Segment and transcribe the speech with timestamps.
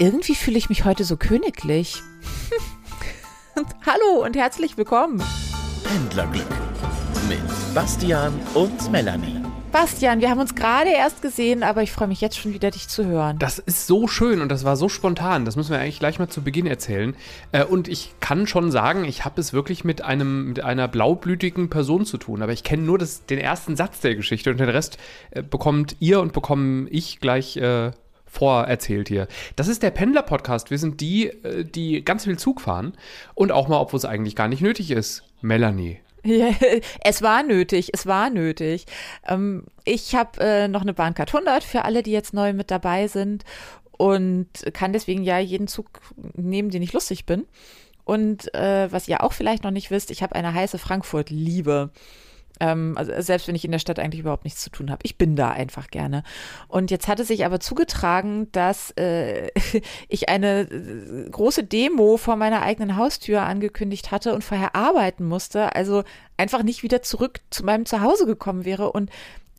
[0.00, 2.02] Irgendwie fühle ich mich heute so königlich.
[3.84, 5.20] Hallo und herzlich willkommen.
[5.82, 6.46] Pendlerglück
[7.28, 9.42] mit Bastian und Melanie.
[9.72, 12.86] Bastian, wir haben uns gerade erst gesehen, aber ich freue mich jetzt schon wieder, dich
[12.86, 13.40] zu hören.
[13.40, 15.44] Das ist so schön und das war so spontan.
[15.44, 17.16] Das müssen wir eigentlich gleich mal zu Beginn erzählen.
[17.50, 21.70] Äh, und ich kann schon sagen, ich habe es wirklich mit, einem, mit einer blaublütigen
[21.70, 22.40] Person zu tun.
[22.40, 24.96] Aber ich kenne nur das, den ersten Satz der Geschichte und den Rest
[25.32, 27.90] äh, bekommt ihr und bekomme ich gleich äh,
[28.28, 29.28] vorerzählt hier.
[29.56, 30.70] Das ist der Pendler-Podcast.
[30.70, 32.94] Wir sind die, äh, die ganz viel Zug fahren
[33.34, 35.22] und auch mal, obwohl es eigentlich gar nicht nötig ist.
[35.40, 35.98] Melanie.
[36.24, 36.50] Ja,
[37.00, 38.86] es war nötig, es war nötig.
[39.26, 43.08] Ähm, ich habe äh, noch eine Bahncard 100 für alle, die jetzt neu mit dabei
[43.08, 43.44] sind
[43.96, 46.00] und kann deswegen ja jeden Zug
[46.34, 47.46] nehmen, den ich lustig bin.
[48.04, 51.90] Und äh, was ihr auch vielleicht noch nicht wisst, ich habe eine heiße Frankfurt-Liebe.
[52.60, 55.00] Ähm, also selbst wenn ich in der Stadt eigentlich überhaupt nichts zu tun habe.
[55.02, 56.22] Ich bin da einfach gerne.
[56.68, 59.48] Und jetzt hatte sich aber zugetragen, dass äh,
[60.08, 65.74] ich eine äh, große Demo vor meiner eigenen Haustür angekündigt hatte und vorher arbeiten musste.
[65.74, 66.04] Also
[66.36, 68.92] einfach nicht wieder zurück zu meinem Zuhause gekommen wäre.
[68.92, 69.10] Und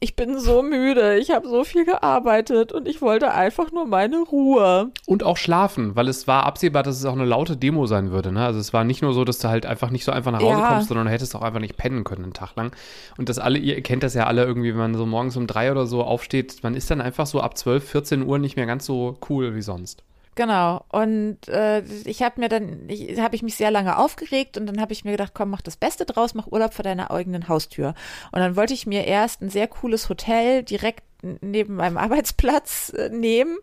[0.01, 4.19] ich bin so müde, ich habe so viel gearbeitet und ich wollte einfach nur meine
[4.19, 4.91] Ruhe.
[5.05, 8.31] Und auch schlafen, weil es war absehbar, dass es auch eine laute Demo sein würde.
[8.31, 8.45] Ne?
[8.45, 10.61] Also es war nicht nur so, dass du halt einfach nicht so einfach nach Hause
[10.61, 10.69] ja.
[10.69, 12.71] kommst, sondern du hättest auch einfach nicht pennen können einen Tag lang.
[13.17, 15.69] Und das alle, ihr kennt das ja alle irgendwie, wenn man so morgens um drei
[15.69, 18.85] oder so aufsteht, man ist dann einfach so ab 12, 14 Uhr nicht mehr ganz
[18.85, 20.03] so cool wie sonst.
[20.39, 20.85] Genau.
[20.87, 22.87] Und äh, ich habe mir dann,
[23.17, 25.75] habe ich mich sehr lange aufgeregt und dann habe ich mir gedacht, komm, mach das
[25.75, 27.93] Beste draus, mach Urlaub vor deiner eigenen Haustür.
[28.31, 31.03] Und dann wollte ich mir erst ein sehr cooles Hotel direkt
[31.41, 33.57] neben meinem Arbeitsplatz äh, nehmen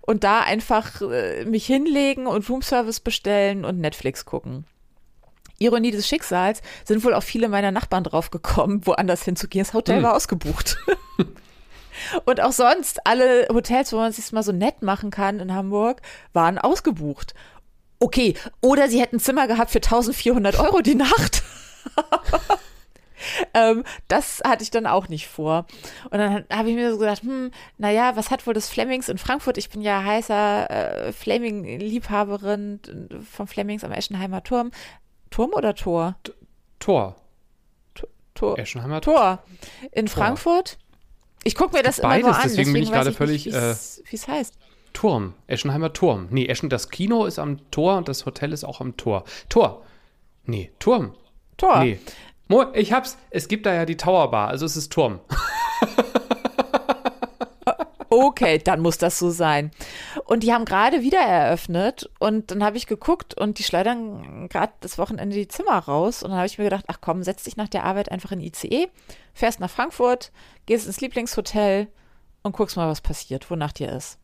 [0.00, 4.64] und da einfach äh, mich hinlegen und Roomservice bestellen und Netflix gucken.
[5.60, 9.64] Ironie des Schicksals sind wohl auch viele meiner Nachbarn drauf gekommen, woanders hinzugehen.
[9.64, 10.02] Das Hotel hm.
[10.02, 10.78] war ausgebucht.
[12.24, 15.54] Und auch sonst, alle Hotels, wo man es sich mal so nett machen kann in
[15.54, 16.00] Hamburg,
[16.32, 17.34] waren ausgebucht.
[18.00, 21.42] Okay, oder sie hätten Zimmer gehabt für 1400 Euro die Nacht.
[23.54, 25.66] ähm, das hatte ich dann auch nicht vor.
[26.10, 29.18] Und dann habe ich mir so gedacht, hm, naja, was hat wohl das Flemings in
[29.18, 29.58] Frankfurt?
[29.58, 32.80] Ich bin ja heißer äh, Fleming-Liebhaberin
[33.30, 34.70] vom Flemings am Eschenheimer Turm.
[35.30, 36.16] Turm oder Tor?
[36.78, 37.16] Tor.
[38.34, 38.56] Tor.
[38.56, 39.42] Eschenheimer Tor.
[39.90, 40.14] In Tor.
[40.14, 40.78] Frankfurt.
[41.44, 42.42] Ich gucke mir das Beides, immer nur an.
[42.42, 43.46] Deswegen, deswegen bin ich gerade völlig.
[43.46, 44.54] Wie es äh, heißt.
[44.92, 45.34] Turm.
[45.46, 46.28] Eschenheimer Turm.
[46.30, 49.24] Nee, Eschen, das Kino ist am Tor und das Hotel ist auch am Tor.
[49.48, 49.84] Tor.
[50.44, 51.14] Nee, Turm.
[51.56, 51.84] Tor.
[51.84, 51.98] Nee.
[52.48, 53.18] Mo, ich hab's.
[53.30, 55.20] Es gibt da ja die Tower Bar, also es ist Turm.
[58.26, 59.70] okay, dann muss das so sein.
[60.24, 64.72] Und die haben gerade wieder eröffnet und dann habe ich geguckt und die schleudern gerade
[64.80, 67.56] das Wochenende die Zimmer raus und dann habe ich mir gedacht, ach komm, setz dich
[67.56, 68.88] nach der Arbeit einfach in ICE,
[69.34, 70.32] fährst nach Frankfurt,
[70.66, 71.88] gehst ins Lieblingshotel
[72.42, 74.18] und guckst mal, was passiert, wonach dir ist.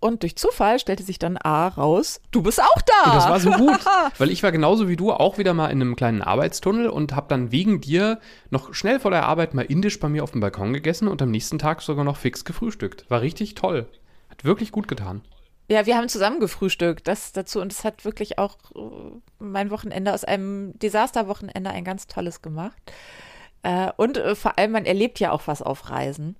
[0.00, 3.10] Und durch Zufall stellte sich dann A raus, du bist auch da.
[3.10, 3.80] Und das war so gut,
[4.18, 7.26] weil ich war genauso wie du auch wieder mal in einem kleinen Arbeitstunnel und habe
[7.28, 8.20] dann wegen dir
[8.50, 11.30] noch schnell vor der Arbeit mal indisch bei mir auf dem Balkon gegessen und am
[11.30, 13.10] nächsten Tag sogar noch fix gefrühstückt.
[13.10, 13.88] War richtig toll.
[14.30, 15.22] Hat wirklich gut getan.
[15.70, 18.80] Ja, wir haben zusammen gefrühstückt, das dazu und es hat wirklich auch äh,
[19.38, 22.78] mein Wochenende aus einem Desasterwochenende ein ganz tolles gemacht.
[23.62, 26.36] Äh, und äh, vor allem, man erlebt ja auch was auf Reisen.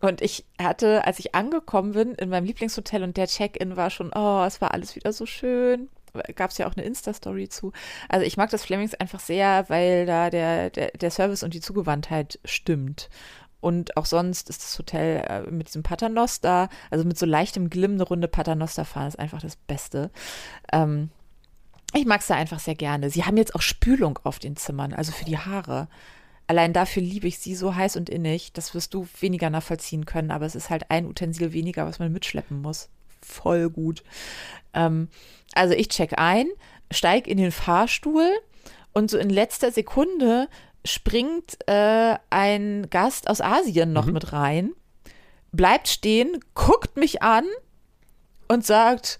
[0.00, 4.10] Und ich hatte, als ich angekommen bin in meinem Lieblingshotel und der Check-in war schon,
[4.14, 5.88] oh, es war alles wieder so schön.
[6.36, 7.72] Gab es ja auch eine Insta-Story zu.
[8.08, 11.60] Also ich mag das Flemings einfach sehr, weil da der, der, der Service und die
[11.60, 13.08] Zugewandtheit stimmt.
[13.60, 17.94] Und auch sonst ist das Hotel äh, mit diesem Paternoster, also mit so leichtem Glimm
[17.94, 20.10] eine Runde Paternoster fahren, ist einfach das Beste.
[20.70, 21.08] Ähm,
[21.94, 23.08] ich mag es da einfach sehr gerne.
[23.08, 25.88] Sie haben jetzt auch Spülung auf den Zimmern, also für die Haare.
[26.46, 28.52] Allein dafür liebe ich sie so heiß und innig.
[28.52, 32.12] Das wirst du weniger nachvollziehen können, aber es ist halt ein Utensil weniger, was man
[32.12, 32.88] mitschleppen muss.
[33.22, 34.02] Voll gut.
[34.74, 35.08] Ähm,
[35.54, 36.48] also ich check ein,
[36.90, 38.28] steig in den Fahrstuhl
[38.92, 40.48] und so in letzter Sekunde
[40.84, 44.12] springt äh, ein Gast aus Asien noch mhm.
[44.12, 44.72] mit rein,
[45.52, 47.46] bleibt stehen, guckt mich an
[48.48, 49.18] und sagt,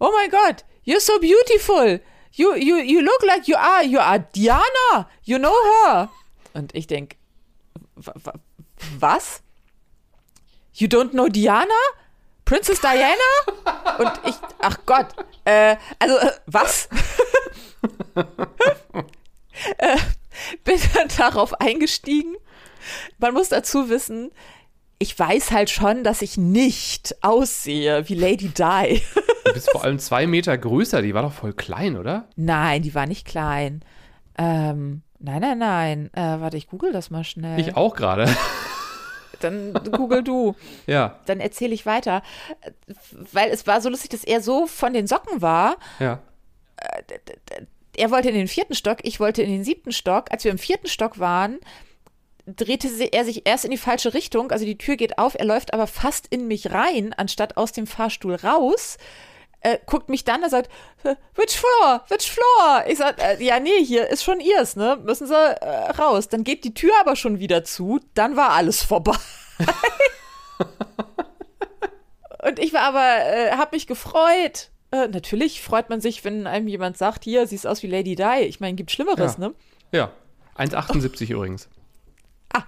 [0.00, 2.00] Oh mein Gott, you're so beautiful.
[2.32, 5.08] You, you, you look like you are, you are Diana.
[5.24, 6.08] You know her.
[6.54, 7.16] Und ich denke,
[8.98, 9.42] was?
[10.74, 11.68] You don't know Diana?
[12.44, 13.14] Princess Diana?
[13.98, 15.08] Und ich, ach Gott,
[15.44, 16.88] äh, also, äh, was?
[19.78, 19.96] äh,
[20.64, 22.36] bin dann darauf eingestiegen.
[23.18, 24.30] Man muss dazu wissen,
[24.98, 29.02] ich weiß halt schon, dass ich nicht aussehe wie Lady Di.
[29.44, 31.00] Du bist vor allem zwei Meter größer.
[31.00, 32.28] Die war doch voll klein, oder?
[32.36, 33.82] Nein, die war nicht klein.
[34.36, 36.10] Ähm, nein, nein, nein.
[36.14, 37.58] Äh, warte, ich google das mal schnell.
[37.60, 38.26] Ich auch gerade.
[39.40, 40.54] Dann google du.
[40.86, 42.22] Ja, Dann erzähle ich weiter.
[43.32, 45.76] Weil es war so lustig, dass er so von den Socken war.
[45.98, 46.20] ja.
[47.96, 50.30] Er wollte in den vierten Stock, ich wollte in den siebten Stock.
[50.30, 51.58] Als wir im vierten Stock waren,
[52.46, 54.52] drehte er sich erst in die falsche Richtung.
[54.52, 57.88] Also die Tür geht auf, er läuft aber fast in mich rein, anstatt aus dem
[57.88, 58.98] Fahrstuhl raus.
[59.60, 60.70] Äh, guckt mich dann, er sagt,
[61.02, 62.84] "Äh, which floor, which floor?
[62.86, 64.98] Ich sag, äh, ja, nee, hier ist schon ihrs, ne?
[65.02, 66.28] Müssen sie äh, raus.
[66.28, 69.16] Dann geht die Tür aber schon wieder zu, dann war alles vorbei.
[72.42, 74.70] Und ich war aber, äh, hab mich gefreut.
[74.90, 78.42] Äh, natürlich freut man sich, wenn einem jemand sagt, hier, siehst aus wie Lady Di.
[78.42, 79.48] Ich meine, gibt Schlimmeres, Ja.
[79.48, 79.54] ne?
[79.92, 80.12] Ja.
[80.56, 81.68] 1,78 übrigens.
[82.52, 82.62] Ah,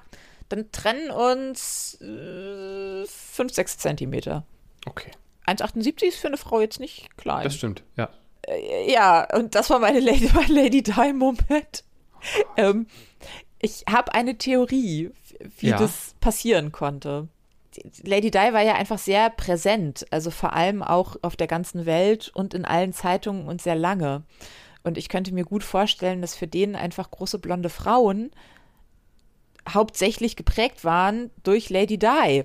[0.48, 3.06] dann trennen uns 5,
[3.52, 4.44] 6 Zentimeter.
[4.86, 5.10] Okay.
[5.46, 7.44] 1,78 ist für eine Frau jetzt nicht klein.
[7.44, 8.08] Das stimmt, ja.
[8.46, 11.84] Äh, ja, und das war meine Lady, mein Lady Di-Moment.
[12.56, 12.86] ähm,
[13.60, 15.10] ich habe eine Theorie,
[15.58, 15.78] wie Ja.
[15.78, 17.28] das passieren konnte.
[18.02, 22.30] Lady Di war ja einfach sehr präsent, also vor allem auch auf der ganzen Welt
[22.34, 24.22] und in allen Zeitungen und sehr lange.
[24.82, 28.30] Und ich könnte mir gut vorstellen, dass für den einfach große blonde Frauen
[29.68, 32.44] hauptsächlich geprägt waren durch Lady Di.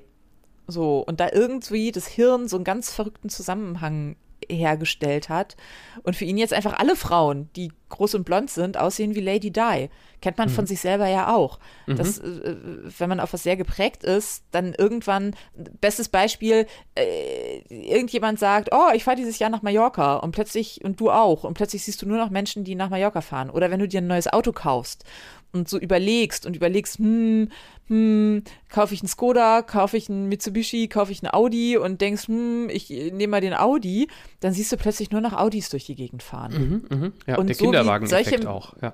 [0.68, 4.16] So, und da irgendwie das Hirn so einen ganz verrückten Zusammenhang
[4.50, 5.56] hergestellt hat.
[6.04, 9.52] Und für ihn jetzt einfach alle Frauen, die groß und blond sind, aussehen wie Lady
[9.52, 9.90] Di.
[10.22, 11.60] Kennt man von sich selber ja auch.
[11.88, 12.56] Dass, äh,
[12.98, 15.36] wenn man auf was sehr geprägt ist, dann irgendwann,
[15.82, 16.66] bestes Beispiel,
[16.96, 21.44] äh, irgendjemand sagt, oh, ich fahre dieses Jahr nach Mallorca und plötzlich, und du auch,
[21.44, 23.50] und plötzlich siehst du nur noch Menschen, die nach Mallorca fahren.
[23.50, 25.06] Oder wenn du dir ein neues Auto kaufst
[25.56, 27.50] und so überlegst und überlegst, hm,
[27.88, 32.28] hm, kaufe ich einen Skoda, kaufe ich einen Mitsubishi, kaufe ich einen Audi und denkst,
[32.28, 34.08] hm, ich nehme mal den Audi,
[34.42, 36.84] dann siehst du plötzlich nur noch Audis durch die Gegend fahren.
[36.90, 37.14] Mhm, mhm.
[37.26, 38.74] Ja, Und der so Kinderwagen-Effekt solche- auch.
[38.82, 38.94] Ja.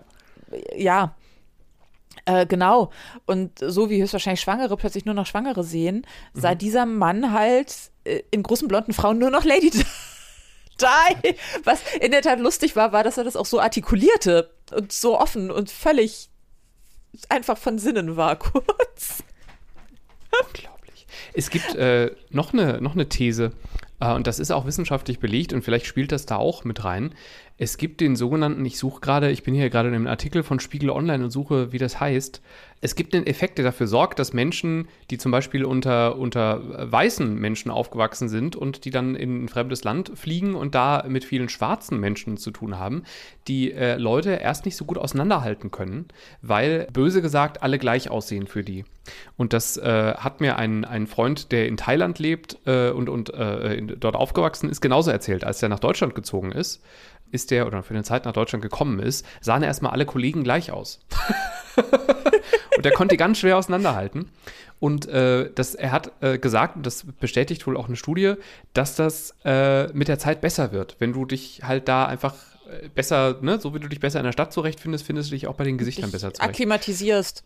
[0.77, 1.15] Ja.
[2.25, 2.91] Äh, genau.
[3.25, 7.73] Und so wie höchstwahrscheinlich Schwangere plötzlich nur noch Schwangere sehen, sah dieser Mann halt
[8.03, 9.69] äh, in großen blonden Frauen nur noch Lady
[10.81, 11.35] Di.
[11.63, 15.19] Was in der Tat lustig war, war, dass er das auch so artikulierte und so
[15.19, 16.29] offen und völlig
[17.29, 19.23] einfach von Sinnen war, kurz.
[20.45, 21.07] Unglaublich.
[21.33, 23.51] Es gibt äh, noch, eine, noch eine These,
[23.99, 27.13] äh, und das ist auch wissenschaftlich belegt, und vielleicht spielt das da auch mit rein.
[27.57, 30.59] Es gibt den sogenannten, ich suche gerade, ich bin hier gerade in einem Artikel von
[30.59, 32.42] Spiegel Online und suche, wie das heißt.
[32.83, 37.36] Es gibt einen Effekt, der dafür sorgt, dass Menschen, die zum Beispiel unter, unter weißen
[37.36, 41.48] Menschen aufgewachsen sind und die dann in ein fremdes Land fliegen und da mit vielen
[41.48, 43.03] schwarzen Menschen zu tun haben,
[43.48, 46.07] die äh, Leute erst nicht so gut auseinanderhalten können,
[46.42, 48.83] weil böse gesagt alle gleich aussehen für die.
[49.38, 53.33] Und das äh, hat mir ein, ein Freund, der in Thailand lebt äh, und, und
[53.33, 55.44] äh, in, dort aufgewachsen ist, genauso erzählt.
[55.44, 56.83] Als er nach Deutschland gezogen ist,
[57.31, 60.72] ist der oder für eine Zeit nach Deutschland gekommen ist, sahen erstmal alle Kollegen gleich
[60.72, 61.00] aus.
[62.78, 64.30] und er konnte die ganz schwer auseinanderhalten.
[64.80, 68.33] Und äh, das, er hat äh, gesagt, und das bestätigt wohl auch eine Studie,
[68.74, 70.95] dass das äh, mit der Zeit besser wird.
[71.00, 72.36] Wenn du dich halt da einfach
[72.68, 75.45] äh, besser, ne, so wie du dich besser in der Stadt zurechtfindest, findest du dich
[75.45, 76.50] auch bei den Gesichtern besser zurecht.
[76.50, 77.44] Akklimatisierst.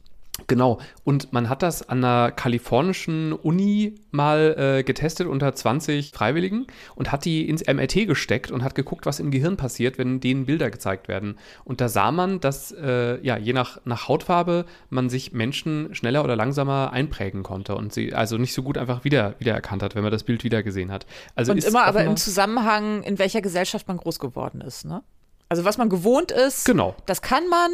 [0.47, 0.79] Genau.
[1.03, 7.11] Und man hat das an einer kalifornischen Uni mal äh, getestet unter 20 Freiwilligen und
[7.11, 10.69] hat die ins MRT gesteckt und hat geguckt, was im Gehirn passiert, wenn denen Bilder
[10.69, 11.37] gezeigt werden.
[11.63, 16.23] Und da sah man, dass äh, ja, je nach, nach Hautfarbe man sich Menschen schneller
[16.23, 20.03] oder langsamer einprägen konnte und sie also nicht so gut einfach wieder wiedererkannt hat, wenn
[20.03, 21.05] man das Bild wieder gesehen hat.
[21.35, 25.01] Also Und ist immer aber im Zusammenhang, in welcher Gesellschaft man groß geworden ist, ne?
[25.47, 26.95] Also was man gewohnt ist, Genau.
[27.05, 27.69] das kann man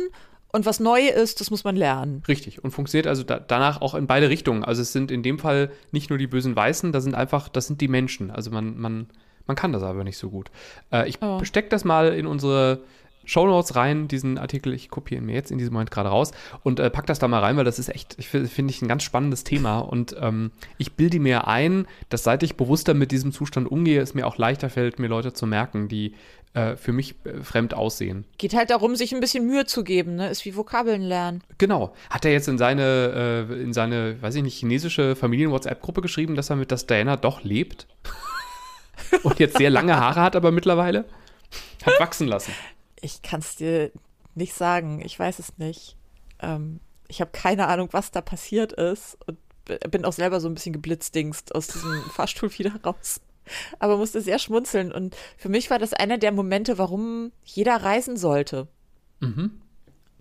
[0.53, 2.23] und was neu ist, das muss man lernen.
[2.27, 2.63] Richtig.
[2.63, 4.63] Und funktioniert also da, danach auch in beide Richtungen.
[4.63, 7.67] Also es sind in dem Fall nicht nur die bösen Weißen, da sind einfach, das
[7.67, 8.31] sind die Menschen.
[8.31, 9.07] Also man, man,
[9.47, 10.51] man kann das aber nicht so gut.
[10.91, 11.37] Äh, ich Oh.
[11.37, 12.81] besteck das mal in unsere
[13.31, 16.31] Shownotes rein, diesen Artikel, ich kopiere ihn mir jetzt in diesem Moment gerade raus
[16.63, 18.81] und äh, pack das da mal rein, weil das ist echt, ich fi- finde ich
[18.81, 23.11] ein ganz spannendes Thema und ähm, ich bilde mir ein, dass seit ich bewusster mit
[23.11, 26.13] diesem Zustand umgehe, es mir auch leichter fällt, mir Leute zu merken, die
[26.53, 28.25] äh, für mich äh, fremd aussehen.
[28.37, 30.27] Geht halt darum, sich ein bisschen Mühe zu geben, ne?
[30.29, 31.41] Ist wie Vokabeln lernen.
[31.57, 31.93] Genau.
[32.09, 36.49] Hat er jetzt in seine, äh, in seine, weiß ich nicht, chinesische Familien-WhatsApp-Gruppe geschrieben, dass
[36.49, 37.87] er mit das Diana doch lebt?
[39.23, 41.05] Und jetzt sehr lange Haare hat, aber mittlerweile?
[41.85, 42.51] Hat wachsen lassen.
[43.01, 43.91] Ich kann es dir
[44.35, 45.01] nicht sagen.
[45.03, 45.97] Ich weiß es nicht.
[46.39, 49.37] Ähm, ich habe keine Ahnung, was da passiert ist und
[49.91, 53.21] bin auch selber so ein bisschen geblitzdingst aus diesem Fahrstuhl wieder raus.
[53.79, 54.91] Aber musste sehr schmunzeln.
[54.91, 58.67] Und für mich war das einer der Momente, warum jeder reisen sollte.
[59.19, 59.61] Mhm.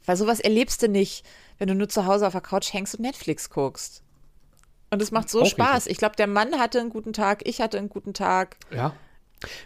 [0.05, 1.25] Weil sowas erlebst du nicht,
[1.59, 4.03] wenn du nur zu Hause auf der Couch hängst und Netflix guckst.
[4.91, 5.77] Und es macht so Auch Spaß.
[5.77, 5.93] richtig.
[5.93, 8.57] Ich glaube, der Mann hatte einen guten Tag, ich hatte einen guten Tag.
[8.75, 8.95] Ja.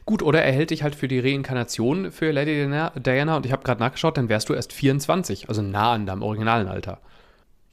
[0.05, 2.69] Gut, oder er hält dich halt für die Reinkarnation für Lady
[3.01, 6.23] Diana, und ich habe gerade nachgeschaut, dann wärst du erst 24, also nah an deinem
[6.23, 7.01] originalen Alter.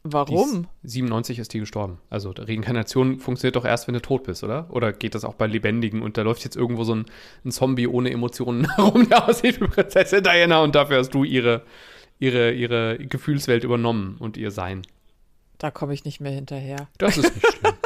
[0.03, 0.67] Die ist, Warum?
[0.81, 1.99] 97 ist die gestorben.
[2.09, 4.65] Also Reinkarnation funktioniert doch erst, wenn du tot bist, oder?
[4.71, 7.05] Oder geht das auch bei Lebendigen und da läuft jetzt irgendwo so ein,
[7.45, 11.61] ein Zombie ohne Emotionen herum, der aussieht wie Prinzessin Diana und dafür hast du ihre,
[12.17, 14.81] ihre, ihre Gefühlswelt übernommen und ihr Sein.
[15.59, 16.87] Da komme ich nicht mehr hinterher.
[16.97, 17.73] Das ist nicht schlimm.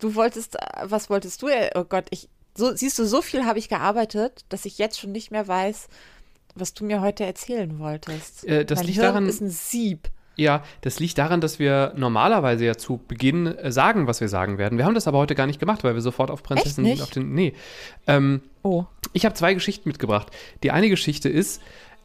[0.00, 1.48] Du wolltest, äh, was wolltest du?
[1.48, 5.00] äh, Oh Gott, ich, so, siehst du, so viel habe ich gearbeitet, dass ich jetzt
[5.00, 5.88] schon nicht mehr weiß,
[6.54, 8.44] was du mir heute erzählen wolltest.
[8.46, 10.10] Äh, das mein liegt Hirn daran- ist ein Sieb.
[10.36, 14.56] Ja, das liegt daran, dass wir normalerweise ja zu Beginn äh, sagen, was wir sagen
[14.56, 14.78] werden.
[14.78, 17.02] Wir haben das aber heute gar nicht gemacht, weil wir sofort auf Prinzessin nicht?
[17.02, 17.32] auf den.
[17.34, 17.54] Nee.
[18.06, 18.84] Ähm, Oh.
[19.12, 20.28] ich habe zwei Geschichten mitgebracht.
[20.62, 21.60] Die eine Geschichte ist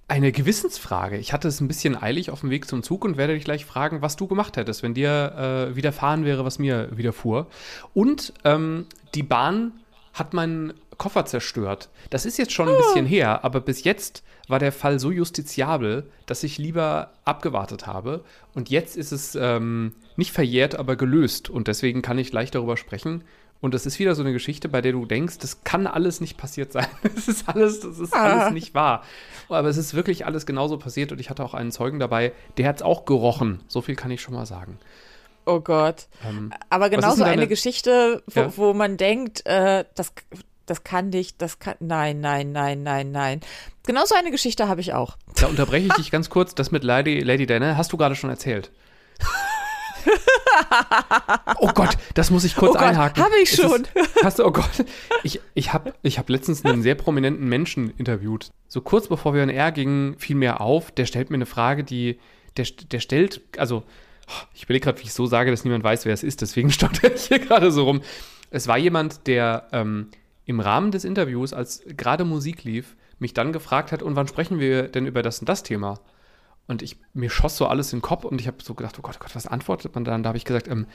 [0.07, 1.17] eine Gewissensfrage.
[1.17, 3.65] Ich hatte es ein bisschen eilig auf dem Weg zum Zug und werde dich gleich
[3.65, 7.47] fragen, was du gemacht hättest, wenn dir äh, widerfahren wäre, was mir widerfuhr.
[7.93, 9.73] Und ähm, die Bahn
[10.13, 11.89] hat meinen Koffer zerstört.
[12.11, 16.09] Das ist jetzt schon ein bisschen her, aber bis jetzt war der Fall so justiziabel,
[16.27, 18.23] dass ich lieber abgewartet habe.
[18.53, 21.49] Und jetzt ist es ähm, nicht verjährt, aber gelöst.
[21.49, 23.23] Und deswegen kann ich leicht darüber sprechen.
[23.59, 26.37] Und das ist wieder so eine Geschichte, bei der du denkst, das kann alles nicht
[26.37, 26.85] passiert sein.
[27.15, 28.23] Das ist alles, das ist Ah.
[28.23, 29.03] alles nicht wahr.
[29.49, 32.67] Aber es ist wirklich alles genauso passiert und ich hatte auch einen Zeugen dabei, der
[32.67, 33.61] hat es auch gerochen.
[33.69, 34.77] So viel kann ich schon mal sagen.
[35.45, 36.07] Oh Gott.
[36.27, 38.57] Ähm, Aber ist genauso denn eine Geschichte, wo, Ja?
[38.57, 40.13] wo man denkt, äh, das,
[40.65, 41.75] das kann dich, das kann.
[41.79, 43.41] Nein, nein, nein, nein, nein.
[43.85, 45.17] Genauso eine Geschichte habe ich auch.
[45.35, 46.55] da unterbreche ich dich ganz kurz.
[46.55, 48.71] Das mit Lady, Lady Diana hast du gerade schon erzählt.
[51.59, 53.23] oh Gott, das muss ich kurz Oh Gott, einhaken.
[53.23, 53.83] hab ich schon.
[53.93, 54.85] Ist, hast du, oh Gott.
[55.23, 58.49] Ich, ich habe ich hab letztens einen sehr prominenten Menschen interviewt.
[58.67, 61.83] So kurz bevor wir in R gingen, fiel mir auf, der stellt mir eine Frage,
[61.83, 62.19] die,
[62.57, 63.83] der, der stellt, also,
[64.53, 67.13] ich überlege gerade, wie ich so sage, dass niemand weiß, wer es ist, deswegen stotter
[67.13, 68.01] ich hier gerade so rum.
[68.49, 70.09] Es war jemand, der ähm,
[70.45, 74.59] im Rahmen des Interviews, als gerade Musik lief, mich dann gefragt hat, und wann sprechen
[74.59, 75.99] wir denn über das und das Thema?
[76.67, 79.01] Und ich, mir schoss so alles in den Kopf und ich habe so gedacht, oh
[79.01, 80.23] Gott, oh Gott, was antwortet man dann?
[80.23, 80.87] Da habe ich gesagt, ähm,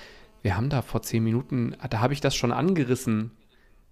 [0.43, 3.33] wir haben da vor zehn Minuten, da habe ich das schon angerissen.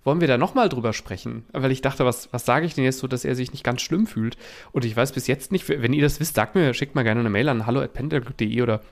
[0.05, 1.45] Wollen wir da nochmal drüber sprechen?
[1.53, 3.83] Weil ich dachte, was, was sage ich denn jetzt so, dass er sich nicht ganz
[3.83, 4.37] schlimm fühlt?
[4.71, 7.21] Und ich weiß bis jetzt nicht, wenn ihr das wisst, sagt mir, schickt mal gerne
[7.21, 8.83] eine Mail an hallo.pendelglück.de oder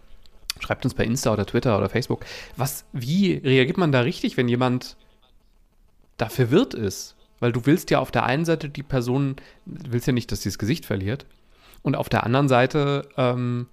[0.60, 2.24] schreibt uns bei Insta oder Twitter oder Facebook.
[2.56, 4.96] Was, wie reagiert man da richtig, wenn jemand
[6.16, 7.16] da verwirrt ist?
[7.40, 10.48] Weil du willst ja auf der einen Seite die Person, willst ja nicht, dass sie
[10.48, 11.26] das Gesicht verliert.
[11.82, 13.66] Und auf der anderen Seite ähm,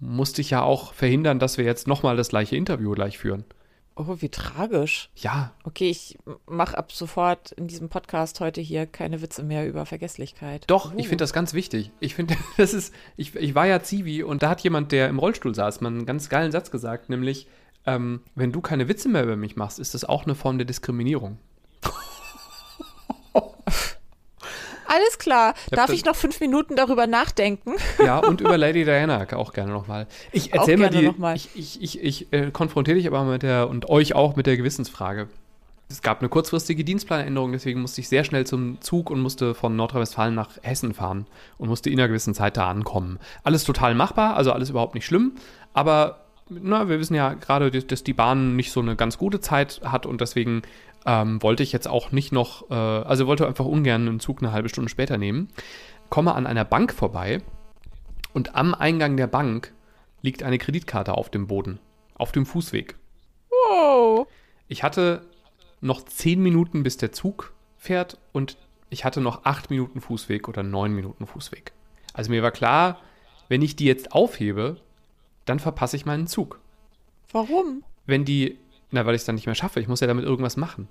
[0.00, 3.44] musste ich ja auch verhindern, dass wir jetzt nochmal das gleiche Interview gleich führen.
[4.00, 5.10] Oh, wie tragisch.
[5.16, 9.86] Ja, Okay, ich mache ab sofort in diesem Podcast heute hier keine Witze mehr über
[9.86, 10.62] Vergesslichkeit.
[10.68, 11.08] doch, ich Uh.
[11.08, 11.90] finde das ganz wichtig.
[11.98, 15.18] Ich finde, das ist, ich, ich war ja Zivi und da hat jemand, der im
[15.18, 17.48] Rollstuhl saß, mal einen ganz geilen Satz gesagt, nämlich,
[17.86, 20.64] ähm, wenn du keine Witze mehr über mich machst, ist das auch eine Form der
[20.66, 21.38] Diskriminierung.
[24.88, 25.48] Alles klar.
[25.48, 27.74] hab Darf ich noch fünf Minuten darüber nachdenken?
[28.02, 30.06] Ja, und über Lady Diana auch gerne nochmal.
[30.32, 31.36] Ich Auch erzähl mal die, noch mal.
[31.36, 34.56] ich, ich, ich, ich äh, konfrontiere dich aber mit der, und euch auch mit der
[34.56, 35.28] Gewissensfrage.
[35.90, 39.74] Es gab eine kurzfristige Dienstplanänderung, deswegen musste ich sehr schnell zum Zug und musste von
[39.76, 41.26] Nordrhein-Westfalen nach Hessen fahren
[41.56, 43.18] und musste in einer gewissen Zeit da ankommen.
[43.42, 45.32] Alles total machbar, also alles überhaupt nicht schlimm,
[45.72, 49.80] aber na, wir wissen ja gerade, dass die Bahn nicht so eine ganz gute Zeit
[49.84, 50.62] hat und deswegen
[51.08, 54.52] ähm, wollte ich jetzt auch nicht noch, äh, also wollte einfach ungern einen Zug eine
[54.52, 55.48] halbe Stunde später nehmen.
[56.10, 57.40] Komme an einer Bank vorbei
[58.34, 59.72] und am Eingang der Bank
[60.20, 61.80] liegt eine Kreditkarte auf dem Boden,
[62.14, 62.96] auf dem Fußweg.
[63.70, 64.26] Oh.
[64.68, 65.22] Ich hatte
[65.80, 68.58] noch zehn Minuten, bis der Zug fährt und
[68.90, 71.72] ich hatte noch acht Minuten Fußweg oder neun Minuten Fußweg.
[72.12, 73.00] Also mir war klar,
[73.48, 74.76] wenn ich die jetzt aufhebe,
[75.46, 76.60] dann verpasse ich meinen Zug.
[77.32, 77.82] Warum?
[78.04, 78.58] Wenn die,
[78.90, 80.88] na, weil ich es dann nicht mehr schaffe, ich muss ja damit irgendwas machen.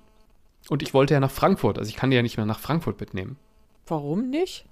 [0.68, 3.00] Und ich wollte ja nach Frankfurt, also ich kann die ja nicht mehr nach Frankfurt
[3.00, 3.36] mitnehmen.
[3.86, 4.66] Warum nicht?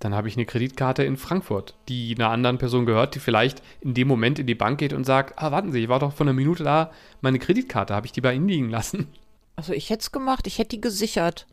[0.00, 3.94] Dann habe ich eine Kreditkarte in Frankfurt, die einer anderen Person gehört, die vielleicht in
[3.94, 6.26] dem Moment in die Bank geht und sagt, ah, warten Sie, ich war doch vor
[6.26, 6.90] einer Minute da,
[7.20, 9.06] meine Kreditkarte, habe ich die bei Ihnen liegen lassen.
[9.54, 11.46] Also ich hätte es gemacht, ich hätte die gesichert.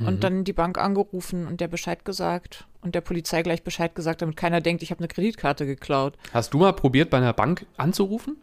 [0.00, 2.66] Und dann die Bank angerufen und der Bescheid gesagt.
[2.82, 6.16] Und der Polizei gleich Bescheid gesagt, damit keiner denkt, ich habe eine Kreditkarte geklaut.
[6.32, 8.36] Hast du mal probiert, bei einer Bank anzurufen?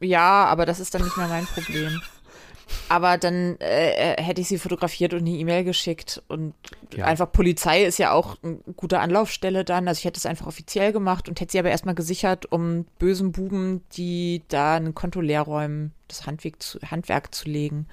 [0.00, 2.02] Ja, aber das ist dann nicht mehr mein Problem.
[2.88, 6.22] Aber dann äh, äh, hätte ich sie fotografiert und eine E-Mail geschickt.
[6.28, 6.54] Und
[6.94, 7.06] Ja.
[7.06, 9.88] einfach Polizei ist ja auch eine gute Anlaufstelle dann.
[9.88, 13.32] Also ich hätte es einfach offiziell gemacht und hätte sie aber erstmal gesichert, um bösen
[13.32, 17.86] Buben, die da ein Konto leer räumen, das Handwerk zu, Handwerk zu legen.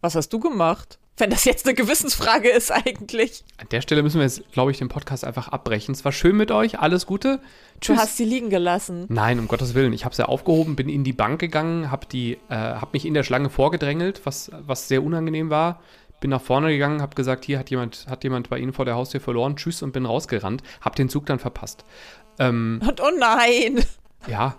[0.00, 0.98] Was hast du gemacht?
[1.18, 3.42] Wenn das jetzt eine Gewissensfrage ist eigentlich.
[3.56, 5.94] An der Stelle müssen wir jetzt, glaube ich, den Podcast einfach abbrechen.
[5.94, 7.40] Es war schön mit euch, alles Gute.
[7.84, 9.06] Du hast sie liegen gelassen.
[9.08, 9.94] Nein, um Gottes Willen.
[9.94, 13.22] Ich habe sie aufgehoben, bin in die Bank gegangen, habe äh, hab mich in der
[13.22, 15.80] Schlange vorgedrängelt, was, was sehr unangenehm war.
[16.20, 18.94] Bin nach vorne gegangen, habe gesagt, hier hat jemand, hat jemand bei Ihnen vor der
[18.94, 21.84] Haustür verloren, tschüss und bin rausgerannt, habe den Zug dann verpasst.
[22.38, 23.84] Ähm, Und oh nein,
[24.26, 24.56] ja,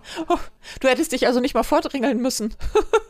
[0.80, 2.54] du hättest dich also nicht mal vordringeln müssen.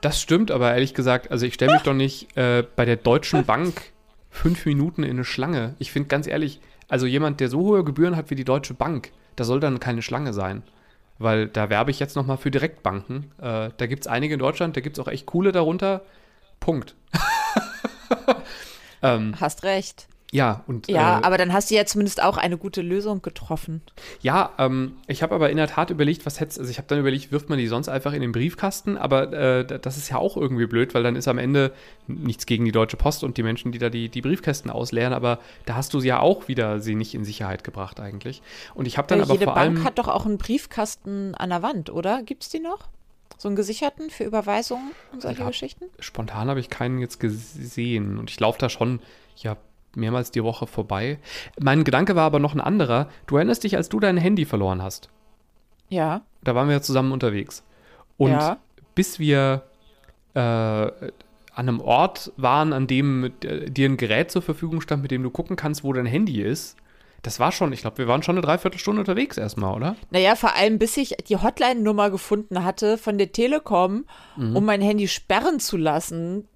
[0.00, 3.44] das stimmt, aber ehrlich gesagt, also ich stelle mich doch nicht äh, bei der Deutschen
[3.44, 3.92] Bank
[4.30, 5.74] fünf Minuten in eine Schlange.
[5.78, 9.10] Ich finde ganz ehrlich, also jemand, der so hohe Gebühren hat wie die Deutsche Bank,
[9.36, 10.62] da soll dann keine Schlange sein.
[11.18, 13.32] Weil da werbe ich jetzt nochmal für Direktbanken.
[13.38, 16.02] Äh, da gibt es einige in Deutschland, da gibt es auch echt coole darunter.
[16.60, 16.94] Punkt.
[19.02, 20.06] ähm, Hast recht.
[20.30, 23.80] Ja, und Ja, äh, aber dann hast du ja zumindest auch eine gute Lösung getroffen.
[24.20, 26.98] Ja, ähm, ich habe aber in der Tat überlegt, was hätte also ich habe dann
[26.98, 30.36] überlegt, wirft man die sonst einfach in den Briefkasten, aber äh, das ist ja auch
[30.36, 31.72] irgendwie blöd, weil dann ist am Ende
[32.06, 35.38] nichts gegen die Deutsche Post und die Menschen, die da die, die Briefkästen ausleeren, aber
[35.64, 38.42] da hast du sie ja auch wieder sie nicht in Sicherheit gebracht eigentlich.
[38.74, 41.34] Und ich habe dann Weil aber jede vor Bank allem hat doch auch einen Briefkasten
[41.36, 42.22] an der Wand, oder?
[42.22, 42.88] Gibt's die noch?
[43.38, 45.46] So einen gesicherten für Überweisungen und solche Ja.
[45.48, 45.86] Geschichten?
[46.00, 49.00] spontan habe ich keinen jetzt gesehen und ich laufe da schon
[49.36, 49.56] ja
[49.98, 51.18] mehrmals die Woche vorbei.
[51.60, 53.08] Mein Gedanke war aber noch ein anderer.
[53.26, 55.08] Du erinnerst dich, als du dein Handy verloren hast.
[55.90, 56.22] Ja.
[56.44, 57.62] da waren wir ja zusammen unterwegs.
[58.16, 58.58] Und Ja.
[58.94, 59.62] bis wir
[60.34, 60.90] äh, an
[61.56, 65.30] einem Ort waren, an dem äh, dir ein Gerät zur Verfügung stand, mit dem du
[65.30, 66.76] gucken kannst, wo dein Handy ist,
[67.22, 69.96] das war schon, ich glaube, wir waren schon eine Dreiviertelstunde unterwegs erstmal, oder?
[70.10, 74.04] Naja, vor allem bis ich die Hotline-Nummer gefunden hatte von der Telekom,
[74.36, 74.54] Mhm.
[74.56, 76.46] um mein Handy sperren zu lassen.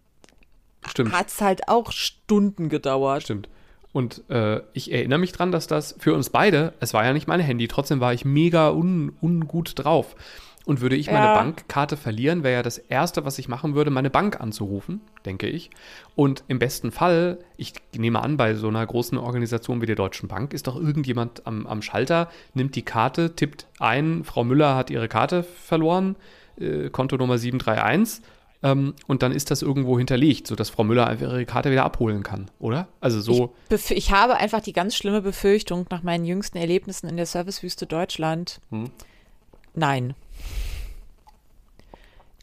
[1.12, 3.24] Hat es halt auch Stunden gedauert.
[3.24, 3.48] Stimmt.
[3.92, 7.28] Und äh, ich erinnere mich dran, dass das für uns beide, es war ja nicht
[7.28, 10.16] mein Handy, trotzdem war ich mega un, ungut drauf.
[10.64, 11.34] Und würde ich meine Ja.
[11.34, 15.70] Bankkarte verlieren, wäre ja das Erste, was ich machen würde, meine Bank anzurufen, denke ich.
[16.14, 20.28] Und im besten Fall, ich nehme an, bei so einer großen Organisation wie der Deutschen
[20.28, 24.90] Bank ist doch irgendjemand am, am Schalter, nimmt die Karte, tippt ein, Frau Müller hat
[24.90, 26.14] ihre Karte verloren,
[26.60, 28.22] äh, Kontonummer 731.
[28.62, 32.23] Ähm, und dann ist das irgendwo hinterlegt, sodass Frau Müller einfach ihre Karte wieder abholen
[32.23, 32.88] kann, oder?
[33.00, 33.54] Also so.
[33.69, 37.87] Bef ich habe einfach die ganz schlimme Befürchtung nach meinen jüngsten Erlebnissen in der Servicewüste
[37.87, 38.61] Deutschland.
[38.71, 38.90] Hm.
[39.75, 40.14] Nein.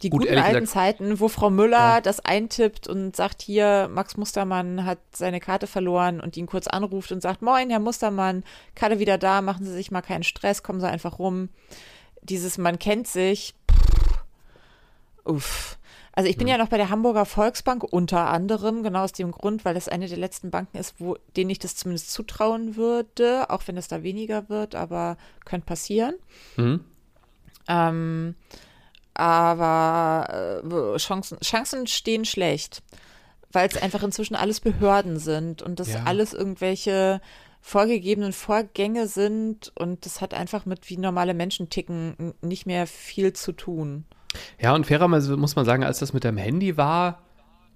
[0.02, 4.16] Die Gut, guten alten gesagt- Zeiten, wo Frau Müller das eintippt und sagt, hier, Max
[4.16, 8.44] Mustermann hat seine Karte verloren und ihn kurz anruft und sagt, moin, Herr Mustermann,
[8.75, 11.50] Karte wieder da, machen Sie sich mal keinen Stress, kommen Sie einfach rum.
[12.22, 13.53] Dieses Man kennt sich.
[13.70, 14.24] Pff,
[15.25, 15.78] uff.
[16.20, 19.64] Also ich bin ja noch bei der Hamburger Volksbank unter anderem, genau aus dem Grund,
[19.64, 23.62] weil das eine der letzten Banken ist, wo denen ich das zumindest zutrauen würde, auch
[23.68, 26.16] wenn es da weniger wird, aber könnte passieren.
[26.58, 26.84] Mhm.
[27.70, 28.36] Ähm,
[29.14, 32.84] aber äh, Chancen, Chancen stehen schlecht,
[33.53, 36.03] weil es einfach inzwischen alles Behörden sind und das Ja.
[36.03, 37.22] alles irgendwelche
[37.62, 43.32] vorgegebenen Vorgänge sind und das hat einfach mit wie normale Menschen ticken nicht mehr viel
[43.32, 44.03] zu tun.
[44.59, 47.20] Ja, und fairerweise muss man sagen, als das mit dem Handy war,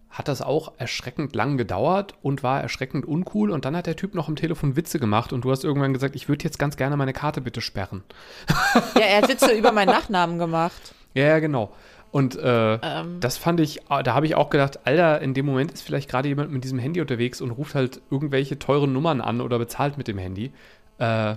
[0.10, 3.50] hat das auch erschreckend lang gedauert und war erschreckend uncool.
[3.50, 6.16] Und dann hat der Typ noch am Telefon Witze gemacht und du hast irgendwann gesagt,
[6.16, 8.04] ich würde jetzt ganz gerne meine Karte bitte sperren.
[8.96, 10.94] Ja, er hat Witze über meinen Nachnamen gemacht.
[11.16, 11.74] Ja, ja, genau.
[12.12, 13.20] Und äh, Ähm.
[13.22, 16.28] das fand ich, da habe ich auch gedacht, Alter, in dem Moment ist vielleicht gerade
[16.28, 20.08] jemand mit diesem Handy unterwegs und ruft halt irgendwelche teuren Nummern an oder bezahlt mit
[20.08, 20.52] dem Handy.
[21.00, 21.36] Äh,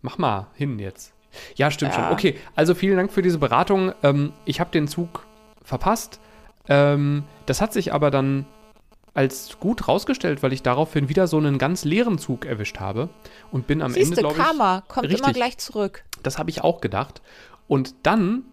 [0.00, 1.12] mach mal hin jetzt.
[1.56, 2.04] Ja, stimmt Ja.
[2.04, 2.12] schon.
[2.12, 3.92] Okay, also vielen Dank für diese Beratung.
[4.02, 5.26] Ähm, ich habe den Zug
[5.62, 6.20] verpasst.
[6.68, 8.46] Ähm, das hat sich aber dann
[9.14, 13.08] als gut rausgestellt, weil ich daraufhin wieder so einen ganz leeren Zug erwischt habe
[13.50, 15.34] und bin am Siehst Ende, glaube ich, Karma kommt immer richtig.
[15.34, 16.04] gleich zurück.
[16.22, 17.20] das habe ich auch gedacht.
[17.66, 18.44] Und dann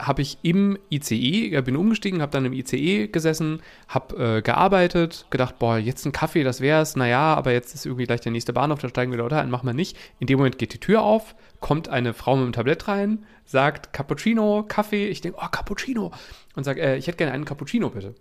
[0.00, 5.58] habe ich im ICE, bin umgestiegen, habe dann im ICE gesessen, habe äh, gearbeitet, gedacht,
[5.58, 6.96] boah, jetzt ein Kaffee, das wär's.
[6.96, 9.66] Naja, aber jetzt ist irgendwie gleich der nächste Bahnhof, da steigen wir Leute ein, machen
[9.66, 9.96] wir nicht.
[10.18, 13.92] In dem Moment geht die Tür auf, kommt eine Frau mit einem Tablett rein, sagt
[13.92, 15.06] Cappuccino, Kaffee.
[15.06, 16.10] Ich denke, oh, Cappuccino.
[16.56, 18.14] Und sage, äh, ich hätte gerne einen Cappuccino, bitte.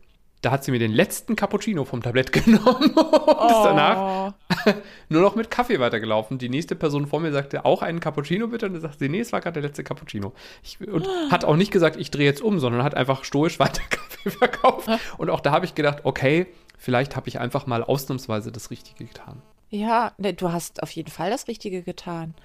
[0.43, 4.33] Da hat sie mir den letzten Cappuccino vom Tablett genommen und ist danach
[4.65, 4.71] Oh,
[5.09, 6.37] nur noch mit Kaffee weitergelaufen.
[6.37, 9.21] Die nächste Person vor mir sagte auch einen Cappuccino bitte und dann sagte sie, nee,
[9.21, 10.33] es war gerade der letzte Cappuccino.
[10.61, 13.81] Ich, und hat auch nicht gesagt, ich drehe jetzt um, sondern hat einfach stoisch weiter
[13.89, 14.89] Kaffee verkauft.
[15.17, 19.05] Und auch da habe ich gedacht, okay, vielleicht habe ich einfach mal ausnahmsweise das Richtige
[19.05, 19.41] getan.
[19.69, 22.35] Ja, ne, du hast auf jeden Fall das Richtige getan.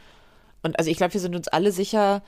[0.62, 2.22] Und also ich glaube, wir sind uns alle sicher,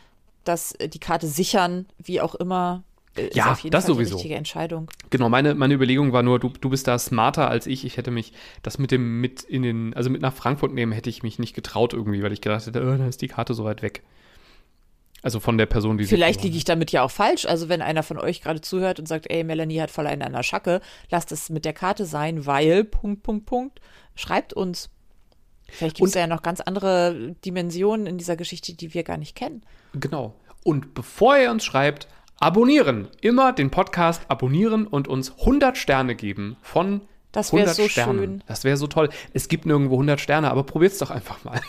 [0.45, 2.83] dass äh, die Karte sichern, wie auch immer,
[3.17, 4.11] ist Ja, auf jeden das Fall sowieso.
[4.11, 4.91] die richtige Entscheidung.
[5.11, 7.85] Genau, meine, meine Überlegung war nur, du, du bist da smarter als ich.
[7.85, 11.11] Ich hätte mich das mit dem mit in den, also mit nach Frankfurt nehmen, hätte
[11.11, 13.65] ich mich nicht getraut irgendwie, weil ich gedacht hätte, oh, da ist die Karte so
[13.65, 14.03] weit weg.
[15.23, 17.45] Also von der Person, die sie Vielleicht liege ich damit ja auch falsch.
[17.45, 20.33] Also wenn einer von euch gerade zuhört und sagt, ey, Melanie hat voll einen an
[20.33, 23.81] der Schacke, lasst es mit der Karte sein, weil, Punkt, Punkt, Punkt,
[24.15, 24.89] schreibt uns.
[25.69, 29.37] Vielleicht gibt es ja noch ganz andere Dimensionen in dieser Geschichte, die wir gar nicht
[29.37, 29.63] kennen.
[29.93, 30.35] Genau.
[30.65, 32.09] Und bevor ihr uns schreibt,
[32.41, 33.09] abonnieren.
[33.21, 38.19] Immer den Podcast abonnieren und uns 100 Sterne geben von Das wär 100 so Sternen.
[38.19, 38.45] schön.
[38.47, 39.11] Das wäre so toll.
[39.33, 41.61] Es gibt nirgendwo 100 Sterne, aber probiert's doch einfach mal.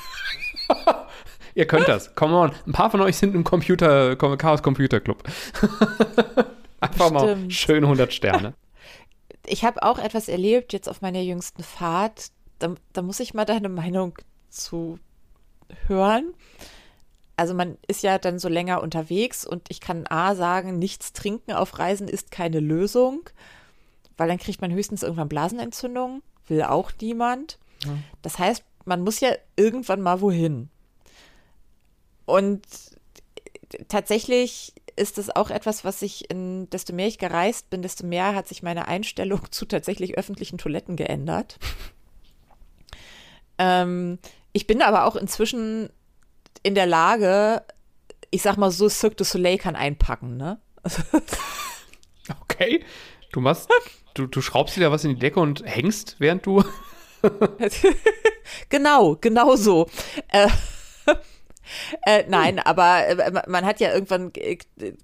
[1.54, 2.16] Ihr könnt das.
[2.16, 2.52] Come on.
[2.66, 5.24] Ein paar von euch sind im Computer, Chaos Computer Club.
[6.80, 7.14] Einfach Stimmt.
[7.14, 8.54] mal schön 100 Sterne.
[9.48, 12.28] Ich habe auch etwas erlebt jetzt auf meiner jüngsten Fahrt.
[12.60, 14.14] Da, da muss ich mal deine Meinung
[14.50, 15.00] zu
[15.88, 16.36] hören.
[17.42, 21.54] Also man ist ja dann so länger unterwegs und ich kann A sagen, nichts trinken
[21.54, 23.28] auf Reisen ist keine Lösung,
[24.16, 27.58] weil dann kriegt man höchstens irgendwann Blasenentzündung, will auch niemand.
[27.84, 27.98] Ja.
[28.22, 30.70] Das heißt, man muss ja irgendwann mal wohin.
[32.28, 32.62] Und
[33.88, 38.36] tatsächlich ist es auch etwas, was sich in, desto mehr ich gereist bin, desto mehr
[38.36, 41.58] hat sich meine Einstellung zu tatsächlich öffentlichen Toiletten geändert.
[43.58, 44.20] ähm,
[44.54, 45.90] ich bin aber auch inzwischen
[46.64, 47.64] in der Lage,
[48.30, 50.60] ich sag mal so, Cirque du Soleil kann einpacken, ne?
[52.42, 52.84] okay.
[53.32, 53.70] Du machst,
[54.14, 56.64] du, du schraubst dir da was in die Decke und hängst, während du.
[58.70, 59.88] genau, genau so.
[60.30, 60.48] Äh,
[62.06, 64.34] äh, nein, aber äh, man hat ja irgendwann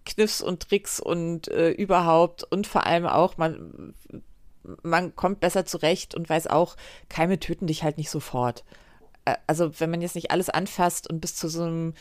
[0.06, 3.94] Kniffs und Tricks und äh, überhaupt und vor allem auch, man,
[4.84, 6.76] man kommt besser zurecht und weiß auch,
[7.08, 8.66] Keime töten dich halt nicht sofort.
[9.28, 11.94] Äh, also wenn man jetzt nicht alles anfasst und bis zu so einem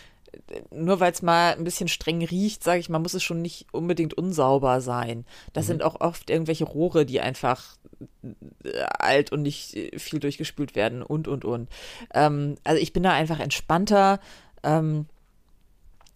[0.70, 3.66] nur weil es mal ein bisschen streng riecht, sage ich mal, muss es schon nicht
[3.72, 5.24] unbedingt unsauber sein.
[5.54, 5.68] Das mhm.
[5.68, 7.78] sind auch oft irgendwelche Rohre, die einfach
[8.64, 11.70] äh, alt und nicht viel durchgespült werden und, und, und.
[12.12, 14.20] Ähm, also ich bin da einfach entspannter.
[14.62, 15.06] Ähm,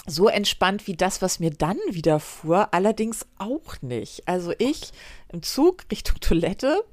[0.06, 4.26] so entspannt wie das, was mir dann widerfuhr, allerdings auch nicht.
[4.26, 4.92] Also ich
[5.28, 6.84] im Zug Richtung Toilette,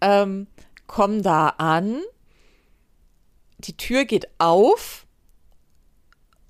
[0.00, 0.46] ähm,
[0.86, 2.00] komme da an,
[3.58, 5.06] die Tür geht auf,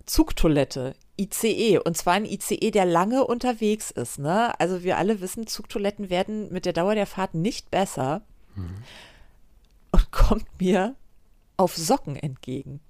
[0.06, 1.78] Zugtoilette, ICE.
[1.78, 4.18] Und zwar ein ICE, der lange unterwegs ist.
[4.18, 4.58] Ne?
[4.58, 8.22] Also wir alle wissen, Zugtoiletten werden mit der Dauer der Fahrt nicht besser.
[8.54, 8.82] Mhm.
[9.90, 10.94] Und kommt mir
[11.56, 12.80] auf Socken entgegen.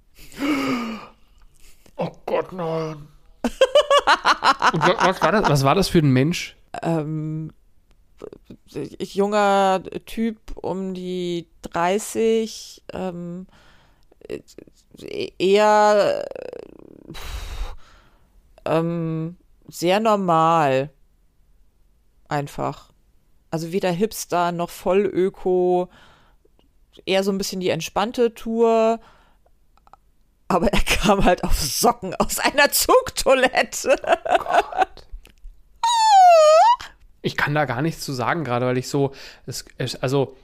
[1.97, 3.09] Oh Gott, nein.
[4.83, 6.57] Was war das, was war das für ein Mensch?
[6.83, 7.53] Ähm,
[8.99, 13.47] junger Typ um die 30, ähm,
[15.39, 16.25] eher
[18.65, 19.37] ähm,
[19.69, 20.91] sehr normal.
[22.29, 22.93] Einfach.
[23.51, 25.89] Also weder Hipster noch voll Öko.
[27.07, 29.01] Eher so ein bisschen die entspannte Tour.
[30.49, 33.97] Aber er kam halt auf Socken aus einer Zugtoilette.
[34.39, 35.07] Gott.
[37.23, 39.13] Ich kann da gar nichts zu sagen, gerade weil ich so,
[39.47, 39.65] es,
[40.01, 40.37] also,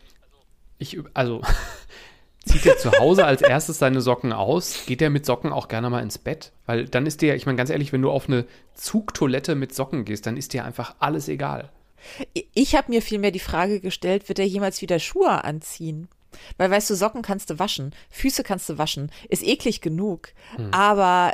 [0.79, 1.41] ich, also,
[2.45, 4.85] Zieht er zu Hause als erstes seine Socken aus?
[4.87, 6.53] Geht er mit Socken auch gerne mal ins Bett?
[6.67, 10.05] Weil dann ist dir, ich meine ganz ehrlich, wenn du auf eine Zugtoilette mit Socken
[10.05, 11.71] gehst, dann ist dir einfach alles egal.
[12.53, 16.09] Ich habe mir vielmehr die Frage gestellt, wird er jemals wieder Schuhe anziehen?
[16.59, 20.31] Weil weißt du, Socken kannst du waschen, Füße kannst du waschen, ist eklig genug.
[20.57, 20.69] Hm.
[20.73, 21.33] Aber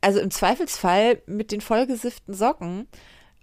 [0.00, 2.86] also im Zweifelsfall mit den vollgesifften Socken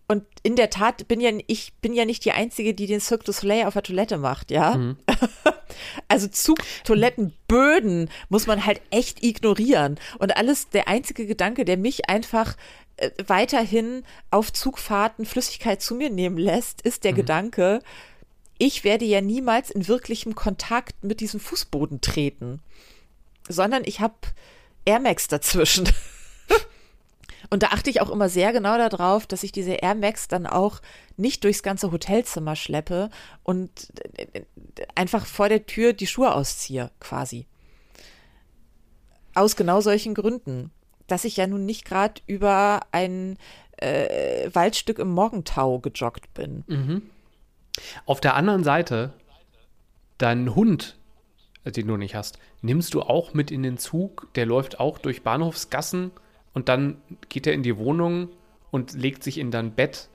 [0.07, 3.25] und in der Tat bin ja ich bin ja nicht die einzige, die den Cirque
[3.25, 4.75] du Soleil auf der Toilette macht, ja.
[4.75, 4.97] Mhm.
[6.07, 9.99] Also Zugtoilettenböden muss man halt echt ignorieren.
[10.19, 12.55] Und alles, der einzige Gedanke, der mich einfach
[12.97, 17.17] äh, weiterhin auf Zugfahrten Flüssigkeit zu mir nehmen lässt, ist der mhm.
[17.17, 17.81] Gedanke,
[18.57, 22.59] ich werde ja niemals in wirklichem Kontakt mit diesem Fußboden treten,
[23.47, 24.15] sondern ich habe
[24.85, 25.87] Air Max dazwischen.
[27.49, 30.45] Und da achte ich auch immer sehr genau darauf, dass ich diese Air Max dann
[30.45, 30.81] auch
[31.15, 33.09] nicht durchs ganze Hotelzimmer schleppe
[33.43, 33.69] und
[34.17, 34.41] äh,
[34.95, 37.47] einfach vor der Tür die Schuhe ausziehe, quasi.
[39.33, 40.71] Aus genau solchen Gründen,
[41.07, 43.37] dass ich ja nun nicht gerade über ein
[43.77, 46.63] äh, Waldstück im Morgentau gejoggt bin.
[46.67, 47.01] Mhm.
[48.05, 49.13] Auf der anderen Seite,
[50.17, 50.97] deinen Hund,
[51.63, 54.97] äh, den du nicht hast, nimmst du auch mit in den Zug, der läuft auch
[54.97, 56.11] durch Bahnhofsgassen
[56.57, 56.97] und dann
[57.29, 58.29] geht er in die Wohnung
[58.71, 60.09] und legt sich in dein Bett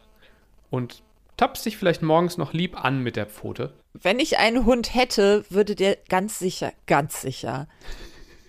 [0.70, 1.04] und
[1.36, 3.72] tapst sich vielleicht morgens noch lieb an mit der Pfote.
[3.92, 7.68] Wenn ich einen Hund hätte, würde der ganz sicher, ganz sicher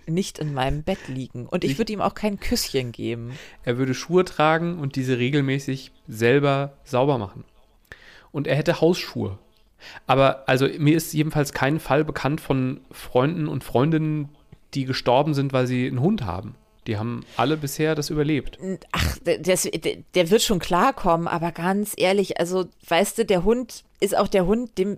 [0.08, 1.46] nicht in meinem Bett liegen.
[1.46, 3.38] Und ich würde ihm auch kein Küsschen geben.
[3.64, 7.44] Er würde Schuhe tragen und diese regelmäßig selber sauber machen.
[8.32, 9.38] Und er hätte Hausschuhe.
[10.08, 14.30] Aber also mir ist jedenfalls kein Fall bekannt von Freunden und Freundinnen,
[14.74, 16.56] die gestorben sind, weil sie einen Hund haben.
[16.88, 18.58] Die haben alle bisher das überlebt.
[18.92, 19.70] Ach, das,
[20.16, 24.46] der wird schon klarkommen, aber ganz ehrlich, also weißt du, der Hund ist auch der
[24.46, 24.98] Hund, dem,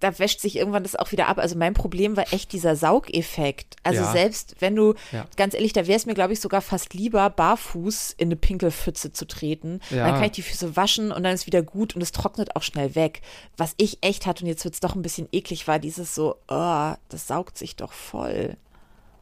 [0.00, 1.38] da wäscht sich irgendwann das auch wieder ab.
[1.38, 3.76] Also mein Problem war echt dieser Saugeffekt.
[3.82, 4.12] Also ja.
[4.12, 5.26] selbst wenn du, ja.
[5.36, 9.12] ganz ehrlich, da wäre es mir, glaube ich, sogar fast lieber, barfuß in eine Pinkelpfütze
[9.12, 9.80] zu treten.
[9.90, 10.06] Ja.
[10.06, 12.62] Dann kann ich die Füße waschen und dann ist wieder gut und es trocknet auch
[12.62, 13.20] schnell weg.
[13.56, 16.36] Was ich echt hatte, und jetzt wird es doch ein bisschen eklig, war dieses so,
[16.48, 18.56] oh, das saugt sich doch voll.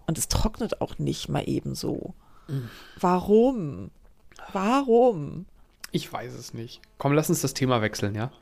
[0.09, 2.15] Und es trocknet auch nicht mal ebenso.
[2.99, 3.91] Warum?
[4.55, 5.45] Warum?
[5.93, 6.81] Ich weiß es nicht.
[6.97, 8.33] Komm, lass uns das Thema wechseln, ja?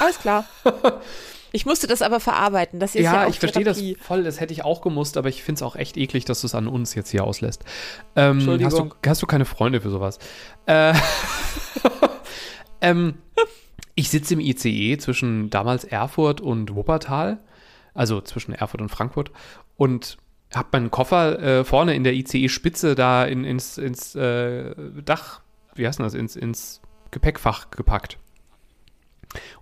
[0.00, 0.46] Alles klar.
[1.54, 2.80] Ich musste das aber verarbeiten.
[2.80, 4.24] Das ist ja, Ja, ich verstehe das voll.
[4.24, 6.54] Das hätte ich auch gemusst, aber ich finde es auch echt eklig, dass du es
[6.54, 7.62] an uns jetzt hier auslässt.
[8.16, 8.94] Ähm, hast, du, Entschuldigung.
[9.06, 10.18] hast du keine Freunde für sowas?
[10.64, 10.94] Äh,
[12.80, 13.18] ähm,
[13.94, 17.38] ich sitze im ICE zwischen damals Erfurt und Wuppertal,
[17.92, 19.30] also zwischen Erfurt und Frankfurt,
[19.76, 20.16] und
[20.54, 25.40] habe meinen Koffer äh, vorne in der ICE-Spitze da in, ins, ins äh, Dach,
[25.74, 28.18] wie heißt denn das, ins, ins Gepäckfach gepackt.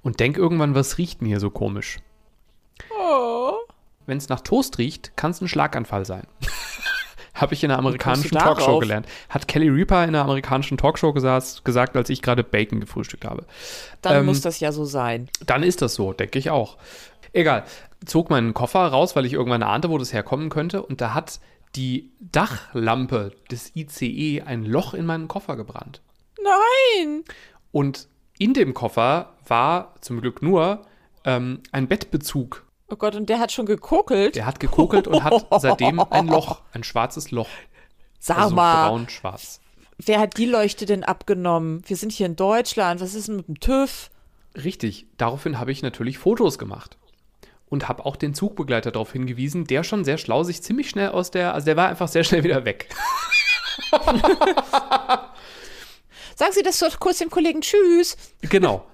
[0.02, 1.98] Und denk irgendwann, was riecht denn hier so komisch?
[2.98, 3.52] Oh.
[4.06, 6.26] wenn es nach Toast riecht, kann es ein Schlaganfall sein.
[7.34, 8.36] Habe ich in einer amerikanischen?
[8.36, 9.06] Talkshow gelernt.
[9.28, 13.46] Hat Kelly Reaper in einer amerikanischen Talkshow gesagt, gesagt als ich gerade Bacon gefrühstückt habe.
[14.02, 15.28] Dann Ähm, muss das ja so sein.
[15.46, 16.76] Dann ist das so, denke ich auch.
[17.32, 17.64] Egal.
[18.04, 20.82] Zog meinen Koffer raus, weil ich irgendwann ahnte, wo das herkommen könnte.
[20.82, 21.40] Und da hat
[21.76, 26.02] die Dachlampe des ICE ein Loch in meinen Koffer gebrannt.
[26.42, 27.24] Nein!
[27.72, 28.08] Und
[28.38, 30.82] in dem Koffer war zum Glück nur
[31.24, 34.34] ähm, ein Bettbezug Oh Gott, und der hat schon gekokelt.
[34.34, 37.48] Der hat gekokelt und hat seitdem ein Loch, ein schwarzes Loch.
[38.18, 39.60] Sag also mal, braun-schwarz.
[39.98, 41.82] wer hat die Leuchte denn abgenommen?
[41.86, 43.00] Wir sind hier in Deutschland.
[43.00, 44.10] Was ist denn mit dem TÜV?
[44.56, 45.06] Richtig.
[45.16, 46.98] Daraufhin habe ich natürlich Fotos gemacht.
[47.70, 51.30] Und habe auch den Zugbegleiter darauf hingewiesen, der schon sehr schlau sich ziemlich schnell aus
[51.30, 52.88] der, also der war einfach sehr schnell wieder weg.
[56.34, 58.16] Sagen Sie das doch kurz dem Kollegen Tschüss.
[58.42, 58.84] Genau.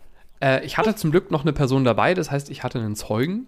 [0.40, 3.46] Äh, ich hatte zum Glück noch eine Person dabei, das heißt, ich hatte einen Zeugen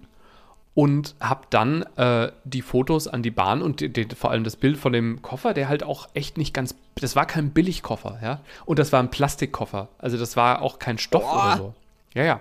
[0.75, 4.55] und habe dann äh, die Fotos an die Bahn und die, die, vor allem das
[4.55, 8.41] Bild von dem Koffer, der halt auch echt nicht ganz, das war kein Billigkoffer, ja,
[8.65, 11.45] und das war ein Plastikkoffer, also das war auch kein Stoff Boah.
[11.45, 11.75] oder so.
[12.15, 12.41] Ja, ja.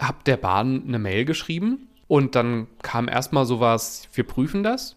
[0.00, 4.96] Hab der Bahn eine Mail geschrieben und dann kam erstmal sowas, wir prüfen das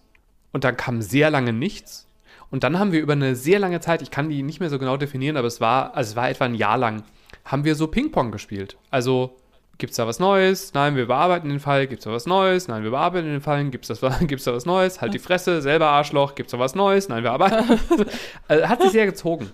[0.52, 2.08] und dann kam sehr lange nichts.
[2.50, 4.80] Und dann haben wir über eine sehr lange Zeit, ich kann die nicht mehr so
[4.80, 7.04] genau definieren, aber es war, also es war etwa ein Jahr lang,
[7.46, 8.78] haben wir so Ping-Pong gespielt.
[8.90, 9.38] Also,
[9.78, 10.74] gibt's da was Neues?
[10.74, 11.86] Nein, wir bearbeiten den Fall.
[11.86, 12.68] Gibt's da was Neues?
[12.68, 13.64] Nein, wir bearbeiten den Fall.
[13.66, 15.00] Gibt's, das, gibt's da was Neues?
[15.00, 16.34] Halt die Fresse, selber Arschloch.
[16.34, 17.10] Gibt's da was Neues?
[17.10, 17.80] Nein, wir arbeiten.
[18.48, 19.52] also, hat sich sehr gezogen.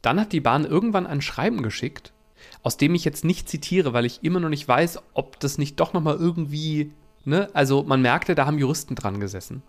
[0.00, 2.14] Dann hat die Bahn irgendwann ein Schreiben geschickt,
[2.66, 5.78] aus dem ich jetzt nicht zitiere, weil ich immer noch nicht weiß, ob das nicht
[5.78, 6.90] doch nochmal irgendwie,
[7.24, 7.48] ne?
[7.52, 9.62] Also, man merkte, da haben Juristen dran gesessen.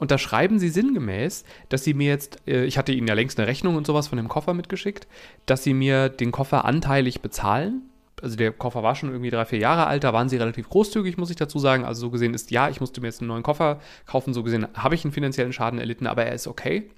[0.00, 3.38] Und da schreiben sie sinngemäß, dass sie mir jetzt, äh, ich hatte ihnen ja längst
[3.38, 5.06] eine Rechnung und sowas von dem Koffer mitgeschickt,
[5.46, 7.82] dass sie mir den Koffer anteilig bezahlen.
[8.20, 11.16] Also der Koffer war schon irgendwie drei, vier Jahre alt, da waren sie relativ großzügig,
[11.16, 11.84] muss ich dazu sagen.
[11.84, 14.66] Also so gesehen ist, ja, ich musste mir jetzt einen neuen Koffer kaufen, so gesehen
[14.74, 16.90] habe ich einen finanziellen Schaden erlitten, aber er ist okay.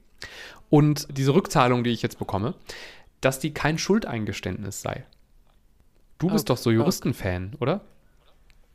[0.70, 2.54] Und diese Rückzahlung, die ich jetzt bekomme,
[3.20, 5.04] dass die kein Schuldeingeständnis sei.
[6.18, 7.82] Du bist Oh, doch so Juristenfan, oder?